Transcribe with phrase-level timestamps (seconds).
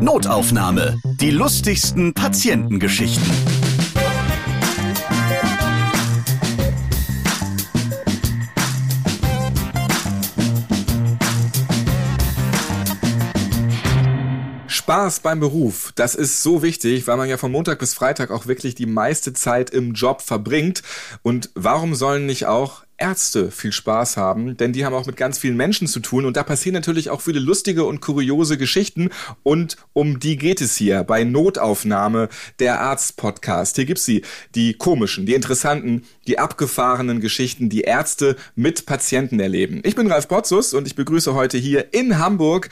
[0.00, 1.00] Notaufnahme.
[1.20, 3.24] Die lustigsten Patientengeschichten.
[14.68, 18.46] Spaß beim Beruf, das ist so wichtig, weil man ja von Montag bis Freitag auch
[18.46, 20.82] wirklich die meiste Zeit im Job verbringt.
[21.22, 25.38] Und warum sollen nicht auch Ärzte viel Spaß haben, denn die haben auch mit ganz
[25.38, 29.10] vielen Menschen zu tun und da passieren natürlich auch viele lustige und kuriose Geschichten
[29.42, 33.76] und um die geht es hier bei Notaufnahme der Arzt-Podcast.
[33.76, 34.22] Hier gibt's sie,
[34.54, 39.80] die komischen, die interessanten, die abgefahrenen Geschichten, die Ärzte mit Patienten erleben.
[39.84, 42.70] Ich bin Ralf Potzus und ich begrüße heute hier in Hamburg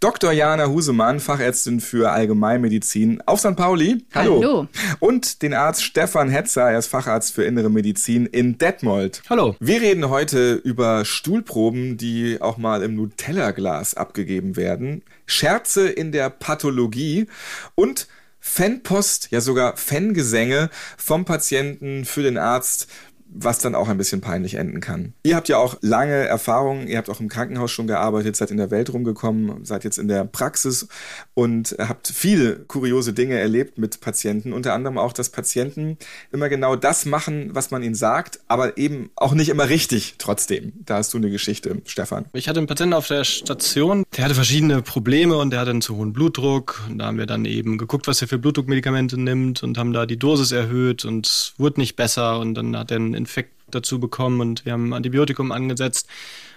[0.00, 0.32] Dr.
[0.32, 3.56] Jana Husemann, Fachärztin für Allgemeinmedizin auf St.
[3.56, 4.04] Pauli.
[4.14, 4.36] Hallo.
[4.36, 4.68] Hallo.
[5.00, 9.22] Und den Arzt Stefan Hetzer, er ist Facharzt für Innere Medizin in Detmold.
[9.28, 9.56] Hallo.
[9.60, 16.30] Wir reden heute über Stuhlproben, die auch mal im Nutella-Glas abgegeben werden, Scherze in der
[16.30, 17.26] Pathologie
[17.74, 18.08] und
[18.46, 22.86] Fanpost, ja sogar Fangesänge vom Patienten für den Arzt
[23.34, 25.12] was dann auch ein bisschen peinlich enden kann.
[25.24, 28.56] Ihr habt ja auch lange Erfahrung, ihr habt auch im Krankenhaus schon gearbeitet, seid in
[28.56, 30.88] der Welt rumgekommen, seid jetzt in der Praxis
[31.34, 35.98] und habt viele kuriose Dinge erlebt mit Patienten, unter anderem auch, dass Patienten
[36.32, 40.72] immer genau das machen, was man ihnen sagt, aber eben auch nicht immer richtig trotzdem.
[40.84, 42.26] Da hast du eine Geschichte, Stefan.
[42.32, 45.82] Ich hatte einen Patienten auf der Station, der hatte verschiedene Probleme und der hatte einen
[45.82, 49.62] zu hohen Blutdruck und da haben wir dann eben geguckt, was er für Blutdruckmedikamente nimmt
[49.64, 53.23] und haben da die Dosis erhöht und wurde nicht besser und dann hat er einen
[53.24, 56.08] Infekt dazu bekommen und wir haben ein Antibiotikum angesetzt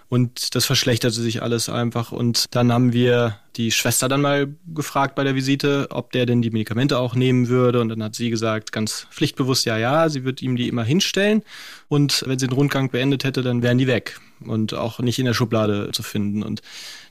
[0.10, 2.14] und das verschlechterte sich alles einfach.
[2.14, 6.42] Und dann haben wir die Schwester dann mal gefragt bei der Visite, ob der denn
[6.42, 7.82] die Medikamente auch nehmen würde.
[7.82, 11.44] Und dann hat sie gesagt, ganz pflichtbewusst, ja, ja, sie wird ihm die immer hinstellen.
[11.90, 15.26] Und wenn sie den Rundgang beendet hätte, dann wären die weg und auch nicht in
[15.26, 16.42] der Schublade zu finden.
[16.42, 16.62] Und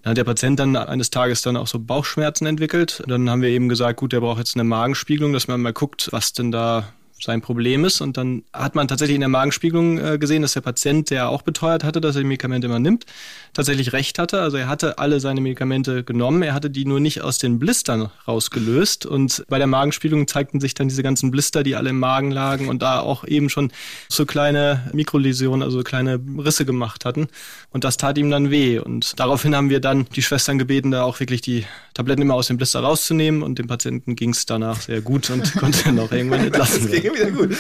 [0.03, 3.03] dann hat der Patient dann eines Tages dann auch so Bauchschmerzen entwickelt.
[3.07, 6.09] Dann haben wir eben gesagt, gut, der braucht jetzt eine Magenspiegelung, dass man mal guckt,
[6.13, 8.01] was denn da sein Problem ist.
[8.01, 11.43] Und dann hat man tatsächlich in der Magenspiegelung äh, gesehen, dass der Patient, der auch
[11.43, 13.07] beteuert hatte, dass er die Medikamente immer nimmt,
[13.55, 14.41] tatsächlich recht hatte.
[14.41, 18.11] Also er hatte alle seine Medikamente genommen, er hatte die nur nicht aus den Blistern
[18.29, 19.07] rausgelöst.
[19.07, 22.69] Und bei der Magenspiegelung zeigten sich dann diese ganzen Blister, die alle im Magen lagen
[22.69, 23.73] und da auch eben schon
[24.09, 27.29] so kleine Mikroläsionen, also kleine Risse gemacht hatten.
[27.71, 28.79] Und das tat ihm dann weh.
[28.79, 32.49] Und daraufhin haben wir dann die Schwestern gebeten, da auch wirklich die Tabletten immer aus
[32.49, 33.43] dem Blister rauszunehmen.
[33.43, 37.06] Und dem Patienten ging es danach sehr gut und konnte dann auch irgendwann entlassen werden
[37.15, 37.57] wieder gut.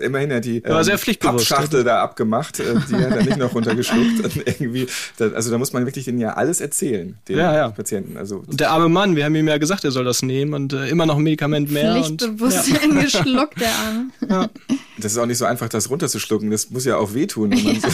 [0.00, 4.24] Immerhin hat die ähm, sehr Pappschachtel da abgemacht, äh, die hat er nicht noch runtergeschluckt.
[4.24, 4.86] Und irgendwie,
[5.16, 7.68] da, also da muss man wirklich den ja alles erzählen, den ja, ja.
[7.68, 8.16] Patienten.
[8.16, 10.72] Also, und der arme Mann, wir haben ihm ja gesagt, er soll das nehmen und
[10.72, 11.92] äh, immer noch ein Medikament mehr.
[11.94, 13.00] Pflichtbewusst und, ja.
[13.02, 14.10] geschluckt, der Arme.
[14.28, 14.50] Ja.
[14.98, 16.50] Das ist auch nicht so einfach, das runterzuschlucken.
[16.50, 17.50] Das muss ja auch wehtun.
[17.50, 17.88] Wenn man so,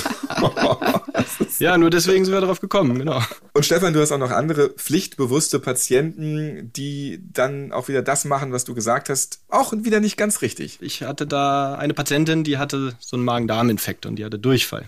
[1.58, 3.20] ja, nur deswegen sind wir darauf gekommen, genau.
[3.60, 8.52] Und Stefan, du hast auch noch andere pflichtbewusste Patienten, die dann auch wieder das machen,
[8.52, 10.78] was du gesagt hast, auch wieder nicht ganz richtig.
[10.80, 14.86] Ich hatte da eine Patientin, die hatte so einen Magen-Darm-Infekt und die hatte Durchfall.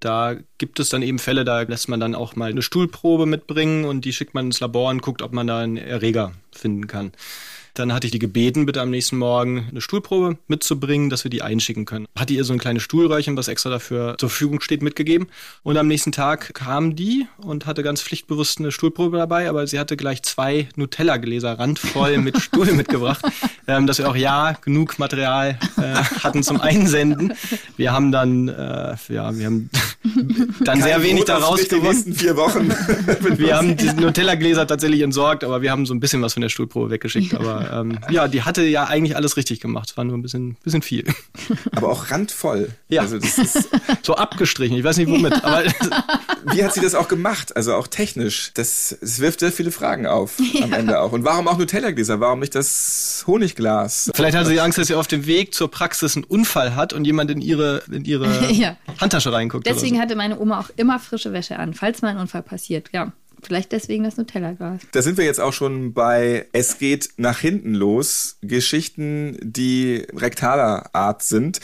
[0.00, 3.84] Da gibt es dann eben Fälle, da lässt man dann auch mal eine Stuhlprobe mitbringen
[3.84, 7.12] und die schickt man ins Labor und guckt, ob man da einen Erreger finden kann.
[7.74, 11.42] Dann hatte ich die gebeten, bitte am nächsten Morgen eine Stuhlprobe mitzubringen, dass wir die
[11.42, 12.06] einschicken können.
[12.16, 15.26] Hatte ihr so ein kleines Stuhlröhrchen, was extra dafür zur Verfügung steht, mitgegeben.
[15.64, 19.80] Und am nächsten Tag kam die und hatte ganz pflichtbewusst eine Stuhlprobe dabei, aber sie
[19.80, 23.24] hatte gleich zwei Nutella-Gläser randvoll mit Stuhl mitgebracht,
[23.66, 27.34] ähm, dass wir auch ja genug Material äh, hatten zum Einsenden.
[27.76, 29.70] Wir haben dann, äh, ja, wir haben
[30.14, 32.14] dann Kein sehr wenig daraus gewonnen.
[32.14, 32.68] vier Wochen.
[33.38, 36.48] wir haben die Nutella-Gläser tatsächlich entsorgt, aber wir haben so ein bisschen was von der
[36.48, 37.34] Stuhlprobe weggeschickt.
[37.44, 39.90] Aber ähm, ja, die hatte ja eigentlich alles richtig gemacht.
[39.90, 41.04] Es war nur ein bisschen, bisschen viel.
[41.72, 42.70] Aber auch randvoll.
[42.88, 43.02] Ja.
[43.02, 43.68] Also das ist
[44.02, 44.76] so abgestrichen.
[44.76, 45.44] Ich weiß nicht womit.
[45.44, 45.62] Aber
[46.52, 47.56] Wie hat sie das auch gemacht?
[47.56, 48.52] Also auch technisch.
[48.54, 50.64] Das, das wirft sehr viele Fragen auf ja.
[50.64, 51.12] am Ende auch.
[51.12, 52.20] Und warum auch Nutella-Gläser?
[52.20, 54.10] Warum nicht das Honigglas?
[54.14, 57.04] Vielleicht hatte sie Angst, dass sie auf dem Weg zur Praxis einen Unfall hat und
[57.04, 58.76] jemand in ihre, in ihre ja.
[59.00, 59.66] Handtasche reinguckt.
[59.66, 60.02] Deswegen so.
[60.04, 62.90] Hatte meine Oma auch immer frische Wäsche an, falls mal ein Unfall passiert.
[62.92, 63.12] Ja.
[63.42, 64.80] Vielleicht deswegen das Nutella-Glas.
[64.92, 68.38] Da sind wir jetzt auch schon bei Es geht nach hinten los.
[68.40, 71.60] Geschichten, die rektaler Art sind.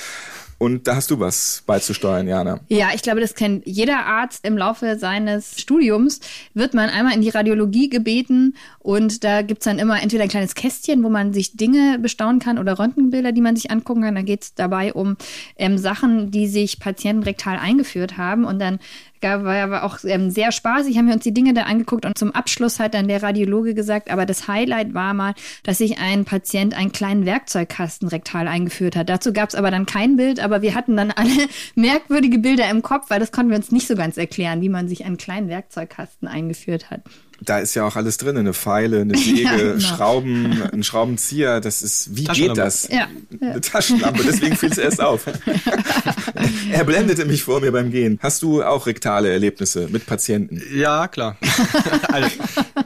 [0.63, 2.61] Und da hast du was beizusteuern, Jana.
[2.69, 6.21] Ja, ich glaube, das kennt jeder Arzt im Laufe seines Studiums.
[6.53, 10.55] Wird man einmal in die Radiologie gebeten und da gibt's dann immer entweder ein kleines
[10.55, 14.15] Kästchen, wo man sich Dinge bestaunen kann oder Röntgenbilder, die man sich angucken kann.
[14.15, 15.17] Da geht's dabei um
[15.57, 18.45] ähm, Sachen, die sich Patienten rektal eingeführt haben.
[18.45, 18.81] Und dann
[19.21, 22.17] gab, war aber auch ähm, sehr spaßig, haben wir uns die Dinge da angeguckt und
[22.17, 26.25] zum Abschluss hat dann der Radiologe gesagt, aber das Highlight war mal, dass sich ein
[26.25, 29.09] Patient einen kleinen Werkzeugkasten rektal eingeführt hat.
[29.09, 31.31] Dazu gab es aber dann kein Bild, aber wir hatten dann alle
[31.75, 34.89] merkwürdige Bilder im Kopf, weil das konnten wir uns nicht so ganz erklären, wie man
[34.89, 37.03] sich einen kleinen Werkzeugkasten eingeführt hat.
[37.43, 39.81] Da ist ja auch alles drin, eine Pfeile, eine Säge, Ja, genau.
[39.81, 41.61] Schrauben, ein Schraubenzieher.
[41.61, 42.89] Das ist, wie geht das?
[42.89, 43.09] Ja,
[43.41, 43.51] ja.
[43.51, 45.27] Eine Taschenlampe, deswegen fiel es erst auf.
[46.73, 48.19] er blendete mich vor mir beim Gehen.
[48.23, 50.63] Hast du auch rektale Erlebnisse mit Patienten?
[50.75, 51.37] Ja, klar.
[52.09, 52.31] also,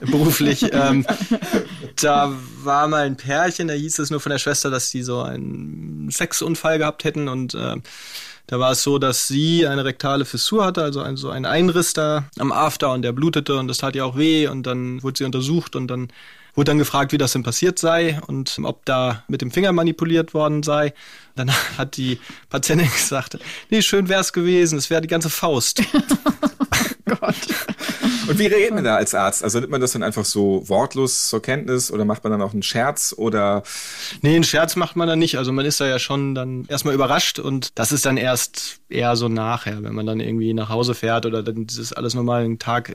[0.01, 0.67] beruflich.
[0.73, 1.07] Ähm,
[2.01, 5.21] da war mal ein Pärchen, da hieß es nur von der Schwester, dass die so
[5.23, 7.77] einen Sexunfall gehabt hätten und äh,
[8.47, 11.93] da war es so, dass sie eine rektale Fissur hatte, also ein, so ein Einriss
[11.95, 15.19] da am After und der blutete und das tat ihr auch weh und dann wurde
[15.19, 16.09] sie untersucht und dann
[16.55, 20.35] wurde dann gefragt, wie das denn passiert sei und ob da mit dem Finger manipuliert
[20.35, 20.95] worden sei.
[21.35, 23.39] Dann hat die Patientin gesagt,
[23.71, 25.83] nee, schön wär's gewesen, es wäre die ganze Faust.
[27.07, 27.37] Gott.
[28.27, 29.45] Und wie reagiert man da als Arzt?
[29.45, 32.53] Also nimmt man das dann einfach so wortlos zur Kenntnis oder macht man dann auch
[32.53, 33.63] einen Scherz oder
[34.23, 35.39] Nee, einen Scherz macht man da nicht.
[35.39, 39.17] Also man ist da ja schon dann erstmal überrascht und das ist dann erst eher
[39.17, 42.59] so nachher, wenn man dann irgendwie nach Hause fährt oder dann dieses alles normal einen
[42.59, 42.95] Tag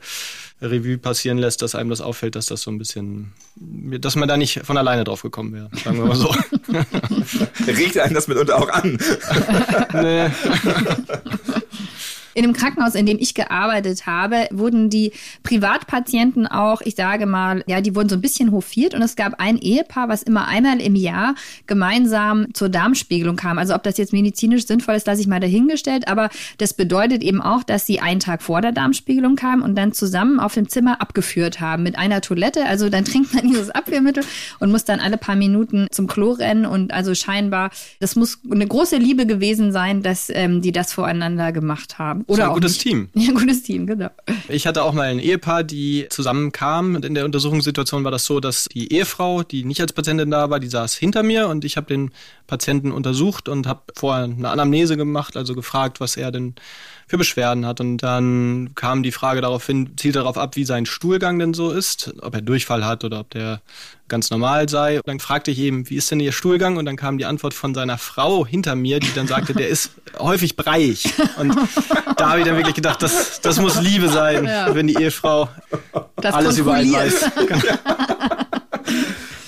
[0.61, 4.35] Revue passieren lässt, dass einem das auffällt, dass das so ein bisschen, dass man da
[4.35, 6.35] nicht von alleine drauf gekommen wäre, sagen wir mal so.
[7.67, 8.97] regt einen das mitunter auch an?
[9.93, 10.29] nee.
[12.33, 15.11] In dem Krankenhaus, in dem ich gearbeitet habe, wurden die
[15.43, 19.39] Privatpatienten auch, ich sage mal, ja, die wurden so ein bisschen hofiert und es gab
[19.39, 21.35] ein Ehepaar, was immer einmal im Jahr
[21.67, 23.57] gemeinsam zur Darmspiegelung kam.
[23.57, 27.41] Also ob das jetzt medizinisch sinnvoll ist, lasse ich mal dahingestellt, aber das bedeutet eben
[27.41, 31.01] auch, dass sie einen Tag vor der Darmspiegelung kamen und dann zusammen auf dem Zimmer
[31.01, 32.65] abgeführt haben mit einer Toilette.
[32.65, 34.23] Also dann trinkt man dieses Abwehrmittel
[34.59, 38.67] und muss dann alle paar Minuten zum Klo rennen und also scheinbar, das muss eine
[38.67, 42.18] große Liebe gewesen sein, dass ähm, die das voreinander gemacht haben.
[42.27, 42.81] Oder ein gutes nicht.
[42.81, 43.09] Team.
[43.15, 44.09] Ja, ein gutes Team, genau.
[44.47, 48.39] Ich hatte auch mal ein Ehepaar, die zusammenkamen und in der Untersuchungssituation war das so,
[48.39, 51.77] dass die Ehefrau, die nicht als Patientin da war, die saß hinter mir und ich
[51.77, 52.11] habe den
[52.47, 56.55] Patienten untersucht und habe vorher eine Anamnese gemacht, also gefragt, was er denn
[57.09, 57.81] für Beschwerden hat.
[57.81, 61.71] Und dann kam die Frage darauf hin, zielt darauf ab, wie sein Stuhlgang denn so
[61.71, 63.61] ist, ob er Durchfall hat oder ob der
[64.07, 64.97] ganz normal sei.
[64.97, 66.77] Und dann fragte ich eben, wie ist denn Ihr Stuhlgang?
[66.77, 69.91] Und dann kam die Antwort von seiner Frau hinter mir, die dann sagte, der ist
[70.19, 71.03] häufig breiig.
[71.39, 71.55] Und
[72.17, 74.73] da habe ich dann wirklich gedacht, das, das muss Liebe sein, Ja.
[74.75, 75.49] wenn die Ehefrau
[76.17, 77.25] Das alles über einen weiß.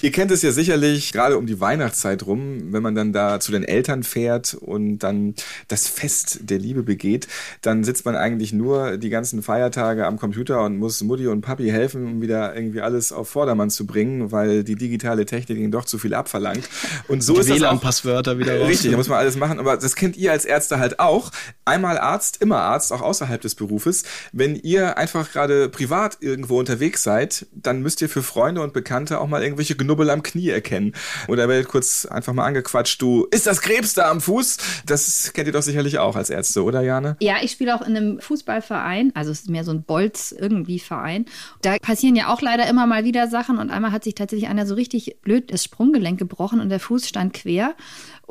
[0.01, 3.51] Ihr kennt es ja sicherlich, gerade um die Weihnachtszeit rum, wenn man dann da zu
[3.51, 5.36] den Eltern fährt und dann
[5.68, 7.27] das Fest der Liebe begeht,
[7.62, 11.69] dann sitzt man eigentlich nur die ganzen Feiertage am Computer und muss Mutti und Papi
[11.69, 15.86] helfen, um wieder irgendwie alles auf Vordermann zu bringen, weil die digitale Technik ihnen doch
[15.86, 16.68] zu viel abverlangt.
[17.07, 18.69] Und so Die ist das auch WLAN-Passwörter wieder raus.
[18.69, 19.59] Richtig, da muss man alles machen.
[19.59, 21.31] Aber das kennt ihr als Ärzte halt auch.
[21.65, 24.04] Einmal Arzt, immer Arzt, auch außerhalb des Berufes.
[24.31, 29.19] Wenn ihr einfach gerade privat irgendwo unterwegs seid, dann müsst ihr für Freunde und Bekannte
[29.19, 30.94] auch mal irgendwelche Knubbel am Knie erkennen.
[31.28, 34.58] Oder werdet kurz einfach mal angequatscht, du, ist das Krebs da am Fuß?
[34.86, 37.18] Das kennt ihr doch sicherlich auch als Ärzte, oder Jane?
[37.20, 40.80] Ja, ich spiele auch in einem Fußballverein, also es ist mehr so ein Bolz irgendwie
[40.80, 41.26] Verein.
[41.62, 44.66] Da passieren ja auch leider immer mal wieder Sachen und einmal hat sich tatsächlich einer
[44.66, 47.76] so richtig blöd das Sprunggelenk gebrochen und der Fuß stand quer.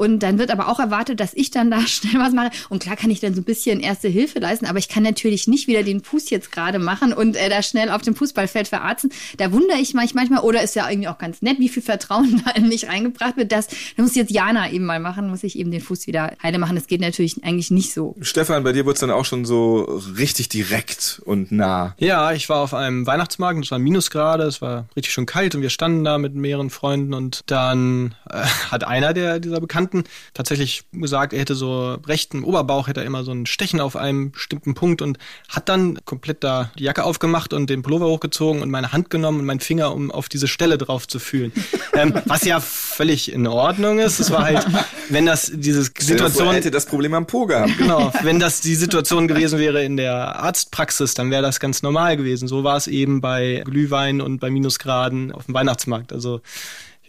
[0.00, 2.48] Und dann wird aber auch erwartet, dass ich dann da schnell was mache.
[2.70, 5.46] Und klar kann ich dann so ein bisschen erste Hilfe leisten, aber ich kann natürlich
[5.46, 9.12] nicht wieder den Fuß jetzt gerade machen und äh, da schnell auf dem Fußballfeld verarzten.
[9.36, 12.42] Da wundere ich mich manchmal, oder ist ja irgendwie auch ganz nett, wie viel Vertrauen
[12.46, 13.52] da in mich reingebracht wird.
[13.52, 16.58] Das, da muss jetzt Jana eben mal machen, muss ich eben den Fuß wieder heile
[16.58, 16.76] machen.
[16.76, 18.16] Das geht natürlich eigentlich nicht so.
[18.22, 21.94] Stefan, bei dir wurde es dann auch schon so richtig direkt und nah.
[21.98, 25.60] Ja, ich war auf einem Weihnachtsmarkt, es war Minusgrade, es war richtig schön kalt und
[25.60, 28.38] wir standen da mit mehreren Freunden und dann äh,
[28.70, 29.89] hat einer der dieser Bekannten
[30.34, 34.32] tatsächlich gesagt, er hätte so rechten Oberbauch, hätte er immer so ein Stechen auf einem
[34.32, 35.18] bestimmten Punkt und
[35.48, 39.40] hat dann komplett da die Jacke aufgemacht und den Pullover hochgezogen und meine Hand genommen
[39.40, 41.52] und meinen Finger, um auf diese Stelle drauf zu fühlen.
[41.94, 44.20] ähm, was ja völlig in Ordnung ist.
[44.20, 44.66] Es war halt,
[45.08, 47.78] wenn das diese vor, Situation er hätte das Problem am Po gehabt.
[47.78, 52.16] Genau, wenn das die Situation gewesen wäre in der Arztpraxis, dann wäre das ganz normal
[52.16, 52.48] gewesen.
[52.48, 56.12] So war es eben bei Glühwein und bei Minusgraden auf dem Weihnachtsmarkt.
[56.12, 56.40] Also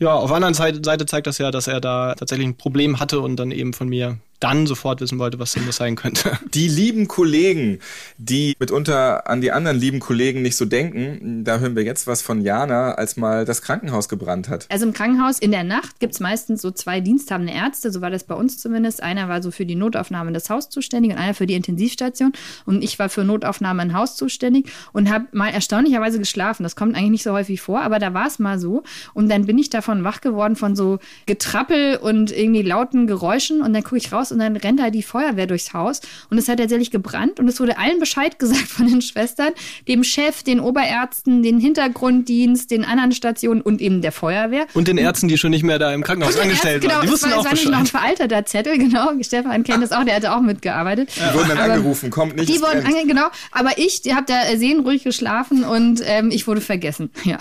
[0.02, 3.00] ja, auf der anderen Seite, Seite zeigt das ja, dass er da tatsächlich ein Problem
[3.00, 6.38] hatte und dann eben von mir dann sofort wissen wollte, was denn das sein könnte.
[6.54, 7.80] Die lieben Kollegen,
[8.18, 12.22] die mitunter an die anderen lieben Kollegen nicht so denken, da hören wir jetzt was
[12.22, 14.66] von Jana, als mal das Krankenhaus gebrannt hat.
[14.70, 18.10] Also im Krankenhaus in der Nacht gibt es meistens so zwei diensthabende Ärzte, so war
[18.10, 19.04] das bei uns zumindest.
[19.04, 22.34] Einer war so für die Notaufnahme des Haus zuständig und einer für die Intensivstation.
[22.66, 26.64] Und ich war für Notaufnahme im Haus zuständig und habe mal erstaunlicherweise geschlafen.
[26.64, 28.84] Das kommt eigentlich nicht so häufig vor, aber da war es mal so.
[29.14, 33.74] Und dann bin ich davon wach geworden von so Getrappel und irgendwie lauten Geräuschen und
[33.74, 36.60] dann gucke ich raus und dann rennt da die Feuerwehr durchs Haus und es hat
[36.60, 39.52] tatsächlich gebrannt und es wurde allen Bescheid gesagt von den Schwestern,
[39.88, 44.66] dem Chef, den Oberärzten, den Hintergrunddienst, den anderen Stationen und eben der Feuerwehr.
[44.74, 47.06] Und den Ärzten, die schon nicht mehr da im Krankenhaus angestellt genau, waren.
[47.06, 49.12] Die wussten war, auch war nicht noch ein veralterter Zettel, genau.
[49.22, 51.10] Stefan kennt das auch, der hatte auch mitgearbeitet.
[51.16, 52.50] Die wurden dann Aber angerufen, kommt nicht.
[52.50, 52.96] Die wurden brennt.
[52.96, 57.10] ange genau, aber ich habe da äh, seelenruhig geschlafen und ähm, ich wurde vergessen.
[57.24, 57.38] Ja,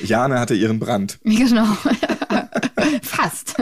[0.00, 1.18] Jana hatte ihren Brand.
[1.24, 1.64] genau.
[3.02, 3.54] Fast.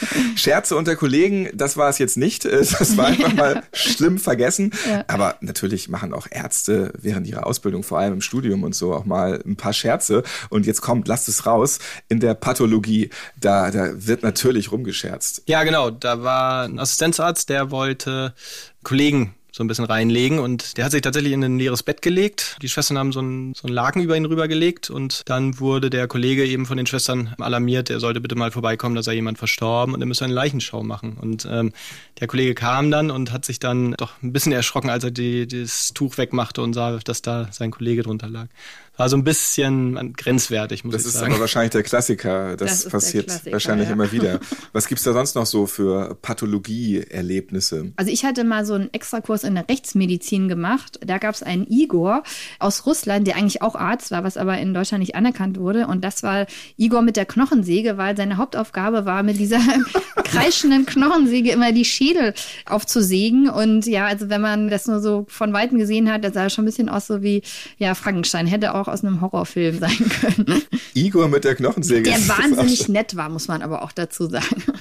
[0.36, 2.44] Scherze unter Kollegen, das war es jetzt nicht.
[2.44, 4.72] Äh, Das war einfach mal schlimm vergessen.
[5.06, 9.04] Aber natürlich machen auch Ärzte während ihrer Ausbildung, vor allem im Studium und so, auch
[9.04, 10.22] mal ein paar Scherze.
[10.50, 13.10] Und jetzt kommt, lasst es raus, in der Pathologie,
[13.40, 15.42] da, da wird natürlich rumgescherzt.
[15.46, 15.90] Ja, genau.
[15.90, 18.34] Da war ein Assistenzarzt, der wollte
[18.82, 22.58] Kollegen so ein bisschen reinlegen und der hat sich tatsächlich in ein leeres Bett gelegt.
[22.60, 26.06] Die Schwestern haben so einen, so einen Laken über ihn rübergelegt und dann wurde der
[26.08, 29.94] Kollege eben von den Schwestern alarmiert, er sollte bitte mal vorbeikommen, da sei jemand verstorben
[29.94, 31.16] und er müsse eine Leichenschau machen.
[31.18, 31.72] Und ähm,
[32.20, 35.48] der Kollege kam dann und hat sich dann doch ein bisschen erschrocken, als er die,
[35.48, 38.48] das Tuch wegmachte und sah, dass da sein Kollege drunter lag.
[38.96, 41.32] War so ein bisschen grenzwertig, muss Das ich ist sagen.
[41.32, 42.56] aber wahrscheinlich der Klassiker.
[42.56, 43.92] Das, Das ist passiert Klassiker, wahrscheinlich ja.
[43.92, 44.40] immer wieder.
[44.72, 47.92] Was gibt's da sonst noch so für Pathologie-Erlebnisse?
[47.96, 50.98] Also ich hatte mal so einen Extrakurs in der Rechtsmedizin gemacht.
[51.04, 52.22] Da gab es einen Igor
[52.58, 55.86] aus Russland, der eigentlich auch Arzt war, was aber in Deutschland nicht anerkannt wurde.
[55.86, 59.60] Und das war Igor mit der Knochensäge, weil seine Hauptaufgabe war, mit dieser
[60.24, 62.34] kreischenden Knochensäge immer die Schädel
[62.64, 63.48] aufzusägen.
[63.48, 66.64] Und ja, also wenn man das nur so von Weitem gesehen hat, das sah schon
[66.64, 67.42] ein bisschen aus so wie,
[67.78, 68.46] ja, Frankenstein.
[68.46, 70.62] Hätte auch aus einem Horrorfilm sein können.
[70.94, 72.02] Igor mit der Knochensäge.
[72.10, 74.62] Der auch wahnsinnig nett war, muss man aber auch dazu sagen.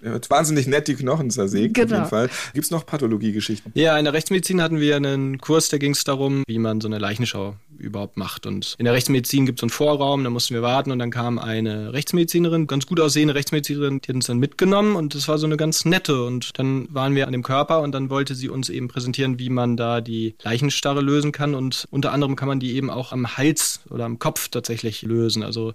[0.00, 1.96] Er wird wahnsinnig nett die Knochen zersägt, auf Genau.
[1.98, 2.30] jeden Fall.
[2.54, 3.72] Gibt's noch Pathologiegeschichten?
[3.74, 6.88] Ja, in der Rechtsmedizin hatten wir einen Kurs, da ging es darum, wie man so
[6.88, 8.46] eine Leichenschau überhaupt macht.
[8.46, 11.38] Und in der Rechtsmedizin gibt es einen Vorraum, da mussten wir warten und dann kam
[11.38, 15.46] eine Rechtsmedizinerin, ganz gut aussehende Rechtsmedizinerin, die hat uns dann mitgenommen und das war so
[15.46, 16.24] eine ganz nette.
[16.24, 19.50] Und dann waren wir an dem Körper und dann wollte sie uns eben präsentieren, wie
[19.50, 21.54] man da die Leichenstarre lösen kann.
[21.54, 25.42] Und unter anderem kann man die eben auch am Hals oder am Kopf tatsächlich lösen.
[25.42, 25.74] Also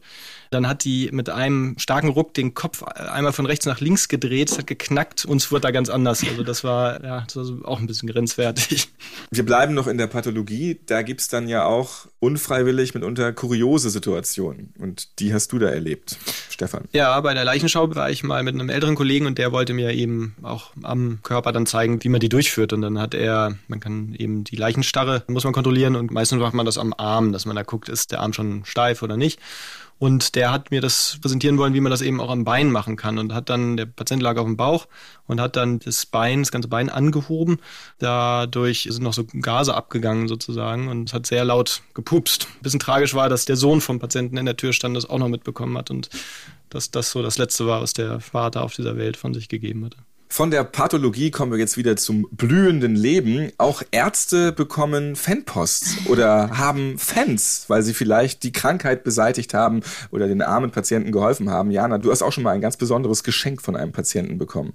[0.51, 4.51] dann hat die mit einem starken Ruck den Kopf einmal von rechts nach links gedreht,
[4.51, 6.23] es hat geknackt, uns wurde da ganz anders.
[6.23, 8.89] Also das war ja das war auch ein bisschen grenzwertig.
[9.31, 10.79] Wir bleiben noch in der Pathologie.
[10.85, 14.73] Da gibt's dann ja auch unfreiwillig mitunter kuriose Situationen.
[14.79, 16.17] Und die hast du da erlebt,
[16.49, 16.85] Stefan.
[16.93, 19.91] Ja, bei der Leichenschau war ich mal mit einem älteren Kollegen und der wollte mir
[19.91, 22.73] eben auch am Körper dann zeigen, wie man die durchführt.
[22.73, 26.53] Und dann hat er, man kann eben die Leichenstarre, muss man kontrollieren und meistens macht
[26.53, 29.39] man das am Arm, dass man da guckt, ist der Arm schon steif oder nicht.
[30.03, 32.97] Und der hat mir das präsentieren wollen, wie man das eben auch am Bein machen
[32.97, 33.17] kann.
[33.17, 34.89] Und hat dann, der Patient lag auf dem Bauch
[35.27, 37.59] und hat dann das Bein, das ganze Bein angehoben.
[37.99, 42.49] Dadurch sind noch so Gase abgegangen sozusagen und es hat sehr laut gepupst.
[42.57, 45.19] Ein bisschen tragisch war, dass der Sohn vom Patienten in der Tür stand, das auch
[45.19, 46.09] noch mitbekommen hat und
[46.69, 49.85] dass das so das Letzte war, was der Vater auf dieser Welt von sich gegeben
[49.85, 49.99] hatte.
[50.33, 53.51] Von der Pathologie kommen wir jetzt wieder zum blühenden Leben.
[53.59, 60.27] Auch Ärzte bekommen Fanposts oder haben Fans, weil sie vielleicht die Krankheit beseitigt haben oder
[60.27, 61.69] den armen Patienten geholfen haben.
[61.69, 64.73] Jana, du hast auch schon mal ein ganz besonderes Geschenk von einem Patienten bekommen.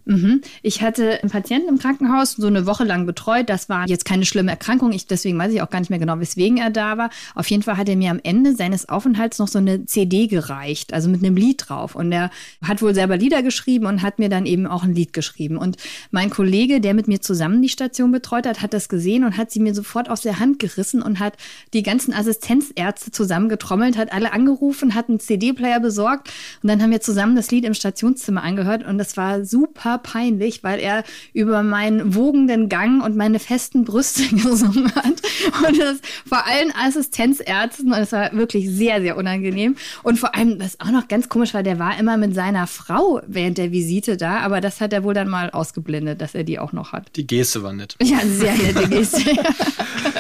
[0.63, 3.51] Ich hatte einen Patienten im Krankenhaus so eine Woche lang betreut.
[3.51, 4.93] Das war jetzt keine schlimme Erkrankung.
[4.93, 7.11] Ich, deswegen weiß ich auch gar nicht mehr genau, weswegen er da war.
[7.35, 10.93] Auf jeden Fall hat er mir am Ende seines Aufenthalts noch so eine CD gereicht,
[10.93, 11.97] also mit einem Lied drauf.
[11.97, 12.31] Und er
[12.63, 15.48] hat wohl selber Lieder geschrieben und hat mir dann eben auch ein Lied geschrieben.
[15.57, 15.77] Und
[16.11, 19.51] mein Kollege, der mit mir zusammen die Station betreut hat, hat das gesehen und hat
[19.51, 21.35] sie mir sofort aus der Hand gerissen und hat
[21.73, 26.31] die ganzen Assistenzärzte zusammengetrommelt, hat alle angerufen, hat einen CD-Player besorgt
[26.63, 30.63] und dann haben wir zusammen das Lied im Stationszimmer angehört und das war super peinlich,
[30.65, 35.23] weil er über meinen wogenden Gang und meine festen Brüste gesungen hat
[35.67, 39.77] und das vor allen Assistenzärzten und es war wirklich sehr, sehr unangenehm.
[40.03, 43.21] Und vor allem, was auch noch ganz komisch war, der war immer mit seiner Frau
[43.27, 46.59] während der Visite da, aber das hat er wohl dann mal ausgeblendet, dass er die
[46.59, 47.11] auch noch hat.
[47.17, 47.97] Die Geste war nett.
[48.03, 49.21] Ja, sehr nette Geste.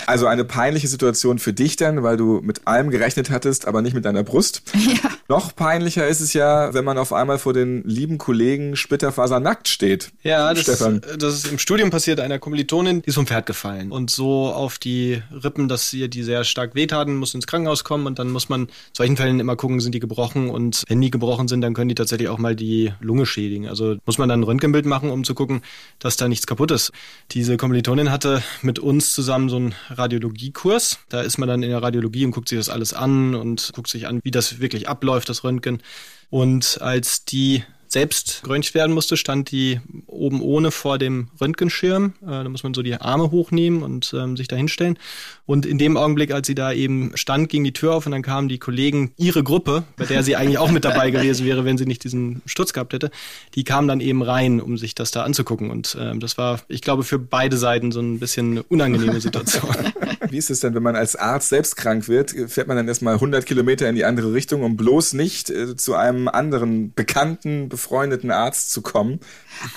[0.06, 3.94] Also eine peinliche Situation für dich dann, weil du mit allem gerechnet hattest, aber nicht
[3.94, 4.62] mit deiner Brust.
[4.74, 5.10] Ja.
[5.28, 10.12] Noch peinlicher ist es ja, wenn man auf einmal vor den lieben Kollegen splitterfasernackt steht.
[10.22, 11.02] Ja, das, Stefan.
[11.18, 14.78] das ist im Studium passiert einer Kommilitonin, die ist vom Pferd gefallen und so auf
[14.78, 18.48] die Rippen, dass ihr die sehr stark wehtaten, muss ins Krankenhaus kommen und dann muss
[18.48, 21.74] man in solchen Fällen immer gucken, sind die gebrochen und wenn die gebrochen sind, dann
[21.74, 23.68] können die tatsächlich auch mal die Lunge schädigen.
[23.68, 25.62] Also muss man dann ein Röntgenbild machen, um zu gucken,
[25.98, 26.92] dass da nichts kaputt ist.
[27.30, 30.98] Diese Kommilitonin hatte mit uns zusammen so einen Radiologiekurs.
[31.08, 33.88] Da ist man dann in der Radiologie und guckt sich das alles an und guckt
[33.88, 35.82] sich an, wie das wirklich abläuft, das Röntgen.
[36.30, 42.14] Und als die selbst geröntgt werden musste, stand die oben ohne vor dem Röntgenschirm.
[42.22, 44.98] Äh, da muss man so die Arme hochnehmen und ähm, sich da hinstellen.
[45.46, 48.22] Und in dem Augenblick, als sie da eben stand, ging die Tür auf und dann
[48.22, 51.78] kamen die Kollegen, ihre Gruppe, bei der sie eigentlich auch mit dabei gewesen wäre, wenn
[51.78, 53.10] sie nicht diesen Sturz gehabt hätte,
[53.54, 55.70] die kamen dann eben rein, um sich das da anzugucken.
[55.70, 59.70] Und ähm, das war, ich glaube, für beide Seiten so ein bisschen eine unangenehme Situation.
[60.30, 62.34] Wie ist es denn, wenn man als Arzt selbst krank wird?
[62.48, 65.94] Fährt man dann erstmal 100 Kilometer in die andere Richtung, um bloß nicht äh, zu
[65.94, 69.20] einem anderen bekannten, befreundeten Arzt zu kommen?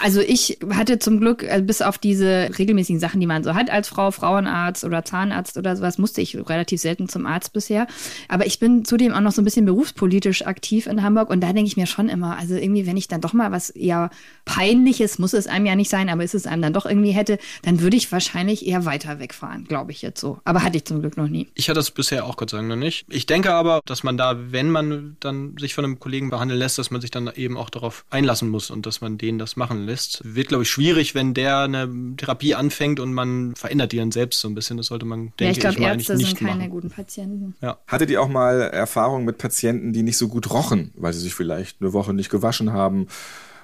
[0.01, 3.69] Also ich hatte zum Glück, also bis auf diese regelmäßigen Sachen, die man so hat
[3.69, 7.87] als Frau, Frauenarzt oder Zahnarzt oder sowas, musste ich relativ selten zum Arzt bisher.
[8.27, 11.53] Aber ich bin zudem auch noch so ein bisschen berufspolitisch aktiv in Hamburg und da
[11.53, 14.09] denke ich mir schon immer, also irgendwie, wenn ich dann doch mal was eher
[14.45, 17.37] peinliches, muss es einem ja nicht sein, aber ist es einem dann doch irgendwie hätte,
[17.61, 20.39] dann würde ich wahrscheinlich eher weiter wegfahren, glaube ich jetzt so.
[20.43, 21.49] Aber hatte ich zum Glück noch nie.
[21.53, 23.05] Ich hatte das bisher auch Gott sei Dank noch nicht.
[23.09, 26.77] Ich denke aber, dass man da, wenn man dann sich von einem Kollegen behandeln lässt,
[26.77, 29.85] dass man sich dann eben auch darauf einlassen muss und dass man den das machen
[29.85, 30.21] lässt.
[30.23, 34.39] Wird, glaube ich, schwierig, wenn der eine Therapie anfängt und man verändert die dann selbst
[34.39, 34.77] so ein bisschen.
[34.77, 36.69] Das sollte man, denke ja, ich, glaub, ich mal, Ärzte nicht sind keine machen.
[36.69, 37.55] guten Patienten.
[37.61, 37.79] Ja.
[37.87, 41.33] Hattet ihr auch mal Erfahrungen mit Patienten, die nicht so gut rochen, weil sie sich
[41.33, 43.07] vielleicht eine Woche nicht gewaschen haben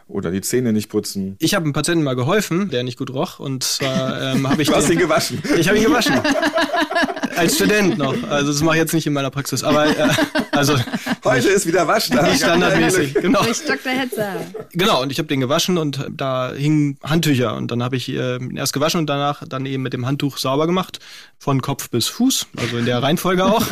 [0.08, 1.36] oder die Zähne nicht putzen?
[1.40, 3.40] Ich habe einem Patienten mal geholfen, der nicht gut roch.
[3.40, 5.42] Und zwar ähm, habe ich Du hast den- ihn gewaschen.
[5.58, 6.16] Ich habe ihn gewaschen.
[7.36, 8.16] Als Student noch.
[8.30, 9.64] Also das mache ich jetzt nicht in meiner Praxis.
[9.64, 10.10] Aber äh,
[10.52, 10.76] also
[11.24, 12.24] Heute ist wieder Waschtag.
[12.32, 13.14] nicht standardmäßig.
[13.16, 13.44] Genau.
[13.44, 13.92] Durch Dr.
[13.92, 14.36] Hetzer.
[14.72, 17.56] Genau, und ich habe den gewaschen und da hingen Handtücher.
[17.56, 20.38] Und dann habe ich äh, ihn erst gewaschen und danach dann eben mit dem Handtuch
[20.38, 21.00] sauber gemacht.
[21.38, 23.64] Von Kopf bis Fuß, also in der Reihenfolge auch.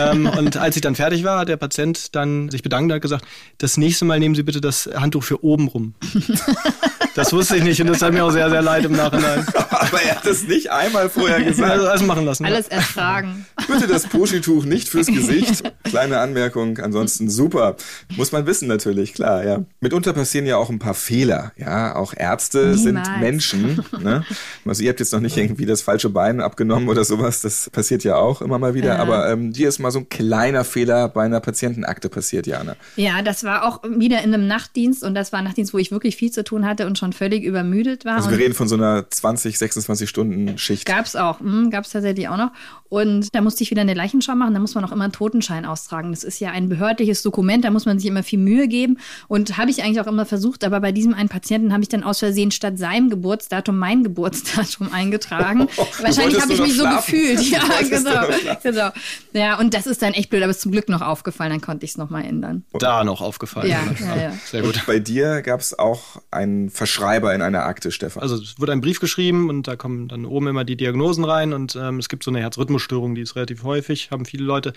[0.00, 3.02] Ähm, und als ich dann fertig war, hat der Patient dann sich bedankt und hat
[3.02, 3.24] gesagt,
[3.58, 5.94] das nächste Mal nehmen Sie bitte das Handtuch für oben rum.
[7.14, 9.44] Das wusste ich nicht und das hat mir auch sehr, sehr leid im Nachhinein.
[9.70, 11.70] Aber er hat es nicht einmal vorher gesagt.
[11.70, 12.44] Also alles machen lassen.
[12.44, 13.46] Alles ertragen.
[13.66, 15.62] Bitte das Puschituch nicht fürs Gesicht.
[15.82, 17.76] Kleine Anmerkung, ansonsten super.
[18.16, 19.64] Muss man wissen natürlich, klar, ja.
[19.80, 21.96] Mitunter passieren ja auch ein paar Fehler, ja.
[21.96, 23.20] Auch Ärzte sind Niemals.
[23.20, 24.24] Menschen, ne?
[24.64, 28.04] Also ihr habt jetzt noch nicht irgendwie das falsche Bein abgenommen oder sowas, das passiert
[28.04, 28.94] ja auch immer mal wieder.
[28.94, 28.98] Ja.
[28.98, 32.76] Aber ähm, dir ist mal so ein kleiner Fehler bei einer Patientenakte passiert, Jana.
[32.96, 35.90] Ja, das war auch wieder in einem Nachtdienst und das war ein Nachtdienst, wo ich
[35.90, 38.16] wirklich viel zu tun hatte und schon völlig übermüdet war.
[38.16, 40.86] Also wir reden von so einer 20, 26 Stunden Schicht.
[40.86, 42.50] Gab's auch, hm, gab's tatsächlich auch noch.
[42.88, 45.64] Und da musste ich wieder eine Leichenschau machen, da muss man auch immer einen Totenschein
[45.64, 46.10] austragen.
[46.10, 48.98] Das ist ja ein behördliches Dokument, da muss man sich immer viel Mühe geben.
[49.28, 52.02] Und habe ich eigentlich auch immer versucht, aber bei diesem einen Patienten habe ich dann
[52.02, 55.68] aus Versehen statt seinem Geburtsdatum mein Geburtsdatum eingetragen.
[56.00, 57.12] Wahrscheinlich wolltest habe ich mich noch so schlafen.
[57.12, 57.40] gefühlt.
[57.50, 58.56] Ja, genau, schlafen.
[58.62, 58.90] genau.
[59.32, 61.84] Ja, und das ist dann echt blöd, aber ist zum Glück noch aufgefallen, dann konnte
[61.84, 62.64] ich es nochmal ändern.
[62.78, 63.70] da noch aufgefallen.
[63.70, 64.32] Ja, ja, ja.
[64.44, 64.84] Sehr gut.
[64.86, 68.22] Bei dir gab es auch einen Verschreiber in einer Akte, Stefan.
[68.22, 71.54] Also es wurde ein Brief geschrieben und da kommen dann oben immer die Diagnosen rein
[71.54, 74.74] und ähm, es gibt so eine Herzrhythmusstörung, die ist relativ häufig, haben viele Leute.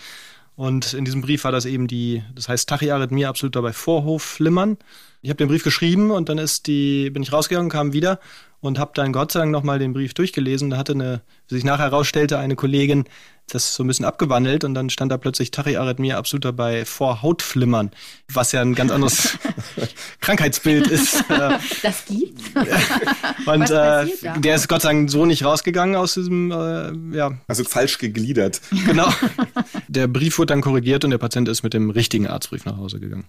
[0.55, 4.77] Und in diesem Brief war das eben die, das heißt Tachyarrhythmie absolut dabei Vorhofflimmern.
[5.23, 8.19] Ich habe den Brief geschrieben und dann ist die, bin ich rausgegangen, kam wieder
[8.59, 10.69] und habe dann Gott sei Dank nochmal den Brief durchgelesen.
[10.69, 13.05] Da hatte eine, wie sich nachher herausstellte, eine Kollegin
[13.49, 17.91] das so ein bisschen abgewandelt und dann stand da plötzlich Tachyarrhythmie absolut dabei Vorhautflimmern,
[18.31, 19.37] was ja ein ganz anderes
[20.21, 21.23] Krankheitsbild ist.
[21.81, 22.43] Das gibt's.
[23.45, 27.31] und Was äh, der ist Gott sei Dank so nicht rausgegangen aus diesem, äh, ja,
[27.47, 28.61] Also falsch gegliedert.
[28.85, 29.11] genau.
[29.87, 32.99] der Brief wurde dann korrigiert und der Patient ist mit dem richtigen Arztbrief nach Hause
[32.99, 33.25] gegangen.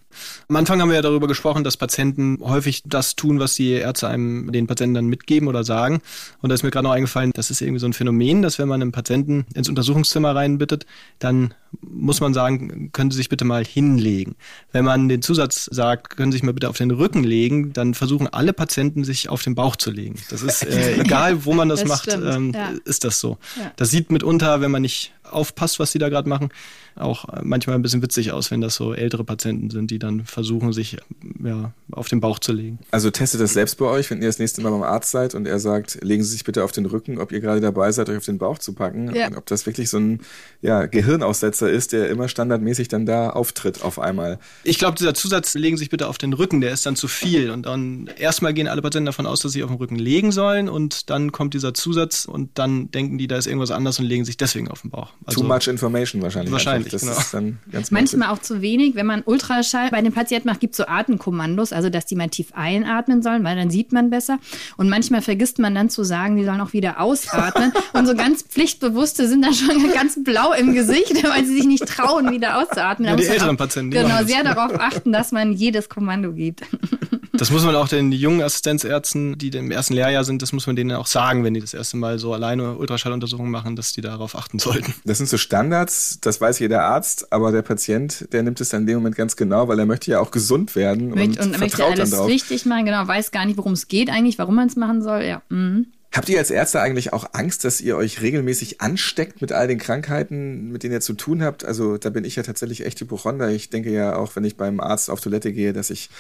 [0.49, 4.09] Am Anfang haben wir ja darüber gesprochen, dass Patienten häufig das tun, was die Ärzte
[4.09, 6.01] einem den Patienten dann mitgeben oder sagen.
[6.41, 8.69] Und da ist mir gerade noch eingefallen, das ist irgendwie so ein Phänomen, dass wenn
[8.69, 10.87] man einen Patienten ins Untersuchungszimmer reinbittet,
[11.19, 14.37] dann muss man sagen, können Sie sich bitte mal hinlegen.
[14.73, 17.95] Wenn man den Zusatz sagt, können Sie sich mal bitte auf den Rücken legen, dann
[17.95, 20.17] versuchen alle Patienten sich auf den Bauch zu legen.
[20.31, 22.73] Das ist äh, egal, wo man das, Das macht, ähm, ja.
[22.85, 23.39] ist das so.
[23.57, 23.73] Ja.
[23.77, 26.51] Das sieht mitunter, wenn man nicht aufpasst, was die da gerade machen,
[26.97, 30.25] auch äh, manchmal ein bisschen witzig aus, wenn das so ältere Patienten sind, die dann
[30.25, 30.99] versuchen, sich
[31.43, 32.79] ja, auf den Bauch zu legen.
[32.91, 35.47] Also testet das selbst bei euch, wenn ihr das nächste Mal beim Arzt seid und
[35.47, 38.19] er sagt, legen Sie sich bitte auf den Rücken, ob ihr gerade dabei seid, euch
[38.19, 39.15] auf den Bauch zu packen.
[39.15, 39.27] Ja.
[39.29, 40.21] Und ob das wirklich so ein
[40.63, 44.39] ja, Gehirnaussetzer ist, der immer standardmäßig dann da auftritt auf einmal.
[44.63, 47.09] Ich glaube, dieser Zusatz, legen Sie sich bitte auf den Rücken, der ist dann zu
[47.09, 47.51] viel.
[47.51, 50.33] Und dann erstmal gehen alle Patienten davon aus, dass sie sich auf den Rücken legen
[50.33, 54.07] sollen und dann kommt dieser Zusatz und dann denken die, da ist irgendwas anders und
[54.07, 55.13] legen sich deswegen auf den Bauch.
[55.25, 56.53] Also, Too much information wahrscheinlich.
[56.53, 56.93] Wahrscheinlich, einfach.
[56.93, 57.19] Das genau.
[57.19, 58.95] ist dann ganz Manchmal auch zu wenig.
[58.95, 62.29] Wenn man Ultraschall bei den Patienten macht, gibt es so Atemkommandos, also dass die mal
[62.29, 64.39] tief einatmen sollen, weil dann sieht man besser.
[64.77, 67.73] Und manchmal vergisst man dann zu sagen, die sollen auch wieder ausatmen.
[67.93, 71.87] Und so ganz Pflichtbewusste sind dann schon ganz blau im Gesicht, weil sie sich nicht
[71.87, 73.09] trauen, wieder auszuatmen.
[73.09, 74.35] Ja, die älteren auch, Patienten, die Genau, machen das.
[74.35, 76.63] sehr darauf achten, dass man jedes Kommando gibt.
[77.37, 80.77] Das muss man auch den jungen Assistenzärzten, die im ersten Lehrjahr sind, das muss man
[80.77, 84.37] denen auch sagen, wenn die das erste Mal so alleine Ultraschalluntersuchungen machen, dass die darauf
[84.37, 84.95] achten sollten.
[85.05, 88.83] Das sind so Standards, das weiß jeder Arzt, aber der Patient, der nimmt es dann
[88.83, 91.59] in dem Moment ganz genau, weil er möchte ja auch gesund werden und, und, und
[91.59, 92.29] möchte alles dann drauf.
[92.29, 95.23] richtig machen, genau, weiß gar nicht, worum es geht eigentlich, warum man es machen soll,
[95.23, 95.43] ja.
[95.49, 95.87] Mhm.
[96.15, 99.79] Habt ihr als Ärzte eigentlich auch Angst, dass ihr euch regelmäßig ansteckt mit all den
[99.79, 101.65] Krankheiten, mit denen ihr zu tun habt?
[101.65, 103.51] Also da bin ich ja tatsächlich echt Hypochonder.
[103.51, 106.11] Ich denke ja auch, wenn ich beim Arzt auf Toilette gehe, dass ich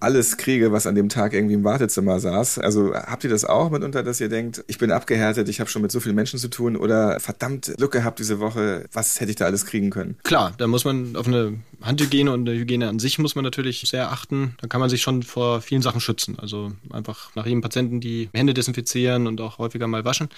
[0.00, 2.58] alles kriege, was an dem Tag irgendwie im Wartezimmer saß.
[2.58, 5.82] Also habt ihr das auch mitunter, dass ihr denkt, ich bin abgehärtet, ich habe schon
[5.82, 9.36] mit so vielen Menschen zu tun oder verdammt Glück gehabt diese Woche, was hätte ich
[9.36, 10.16] da alles kriegen können?
[10.22, 13.80] Klar, da muss man auf eine Handhygiene und eine Hygiene an sich muss man natürlich
[13.80, 14.54] sehr achten.
[14.60, 16.38] Da kann man sich schon vor vielen Sachen schützen.
[16.38, 20.28] Also einfach nach jedem Patienten die Hände desinfizieren und auch häufiger mal waschen.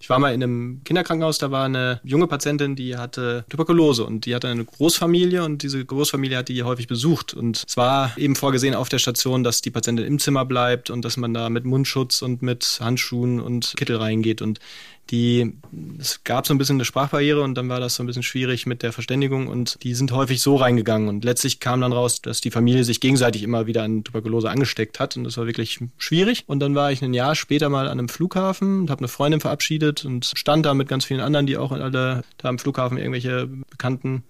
[0.00, 4.26] Ich war mal in einem Kinderkrankenhaus, da war eine junge Patientin, die hatte Tuberkulose und
[4.26, 7.34] die hatte eine Großfamilie und diese Großfamilie hat die häufig besucht.
[7.34, 11.04] Und es war eben vorgesehen auf der Station, dass die Patientin im Zimmer bleibt und
[11.04, 14.42] dass man da mit Mundschutz und mit Handschuhen und Kittel reingeht.
[14.42, 14.58] Und
[15.10, 15.52] die,
[15.98, 18.66] es gab so ein bisschen eine Sprachbarriere und dann war das so ein bisschen schwierig
[18.66, 22.40] mit der Verständigung und die sind häufig so reingegangen und letztlich kam dann raus, dass
[22.40, 26.44] die Familie sich gegenseitig immer wieder an Tuberkulose angesteckt hat und das war wirklich schwierig.
[26.46, 29.40] Und dann war ich ein Jahr später mal an einem Flughafen und habe eine Freundin
[29.40, 33.46] verabschiedet und stand da mit ganz vielen anderen, die auch alle da am Flughafen irgendwelche
[33.70, 34.24] Bekannten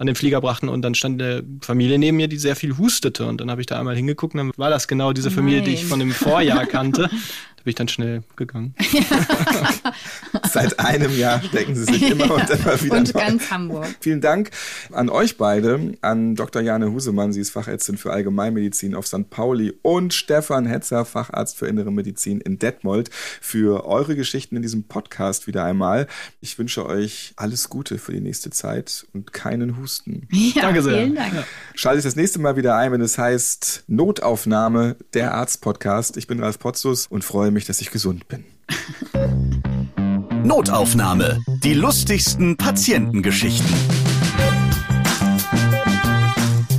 [0.00, 3.26] an den Flieger brachten und dann stand eine Familie neben mir, die sehr viel hustete
[3.26, 5.66] und dann habe ich da einmal hingeguckt und dann war das genau diese Familie, Nein.
[5.66, 7.10] die ich von dem Vorjahr kannte.
[7.60, 8.74] Da bin ich dann schnell gegangen.
[10.50, 12.96] Seit einem Jahr stecken Sie sich immer und immer wieder.
[12.96, 13.86] Und ganz Hamburg.
[14.00, 14.50] Vielen Dank
[14.92, 16.62] an euch beide, an Dr.
[16.62, 19.28] Jane Husemann, sie ist Fachärztin für Allgemeinmedizin auf St.
[19.28, 24.84] Pauli und Stefan Hetzer, Facharzt für Innere Medizin in Detmold, für eure Geschichten in diesem
[24.84, 26.06] Podcast wieder einmal.
[26.40, 30.26] Ich wünsche euch alles Gute für die nächste Zeit und keinen Husten.
[30.32, 31.02] Ja, Danke sehr.
[31.02, 31.44] Vielen Dank.
[31.80, 36.18] Schaltet das nächste Mal wieder ein, wenn es heißt Notaufnahme, der Arzt-Podcast.
[36.18, 38.44] Ich bin Ralf Potzus und freue freue mich, dass ich gesund bin.
[40.44, 41.40] Notaufnahme.
[41.64, 43.74] Die lustigsten Patientengeschichten.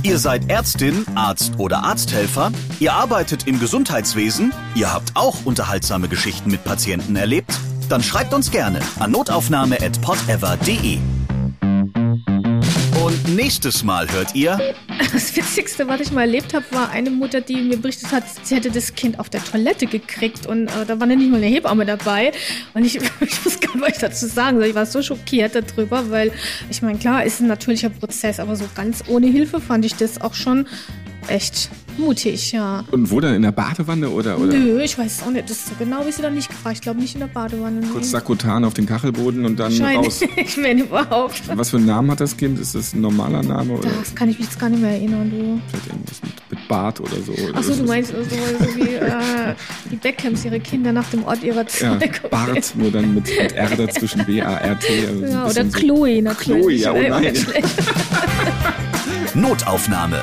[0.04, 6.48] Ihr seid Ärztin, Arzt oder Arzthelfer, ihr arbeitet im Gesundheitswesen, ihr habt auch unterhaltsame Geschichten
[6.48, 7.58] mit Patienten erlebt?
[7.88, 11.00] Dann schreibt uns gerne an notaufnahme.podever.de.
[13.28, 14.74] Nächstes Mal hört ihr.
[15.12, 18.56] Das Witzigste, was ich mal erlebt habe, war eine Mutter, die mir berichtet hat, sie
[18.56, 21.86] hätte das Kind auf der Toilette gekriegt und äh, da war nicht mal eine Hebamme
[21.86, 22.32] dabei.
[22.74, 24.60] Und ich, ich wusste gar nicht, was dazu sagen.
[24.62, 26.32] Ich war so schockiert darüber, weil
[26.70, 30.20] ich meine, klar, ist ein natürlicher Prozess, aber so ganz ohne Hilfe fand ich das
[30.20, 30.66] auch schon
[31.28, 32.84] echt mutig, ja.
[32.90, 33.34] Und wo dann?
[33.34, 34.38] In der Badewanne oder?
[34.38, 34.52] oder?
[34.52, 35.48] Nö, ich weiß es auch nicht.
[35.48, 36.76] Das ist so genau wie sie dann nicht gefragt.
[36.76, 37.86] Ich glaube nicht in der Badewanne.
[37.92, 40.20] Kurz Sakutan auf den Kachelboden und dann raus.
[40.36, 41.42] ich meine überhaupt.
[41.54, 42.58] Was für einen Namen hat das Kind?
[42.58, 43.74] Ist das ein normaler Name?
[43.74, 43.88] Oder?
[44.00, 45.60] Das kann ich mich jetzt gar nicht mehr erinnern, du.
[45.68, 47.32] Vielleicht irgendwas mit, mit Bart oder so.
[47.54, 49.54] Achso, du meinst so, so wie äh,
[49.90, 52.02] die Beckhams ihre Kinder nach dem Ort ihrer Zeit.
[52.02, 55.06] Ja, Bart, nur dann mit, mit R dazwischen, B-A-R-T.
[55.06, 56.22] Also ja, oder Chloe so.
[56.22, 56.62] natürlich.
[56.62, 57.34] Chloe, ja, oh nein.
[59.34, 60.22] Notaufnahme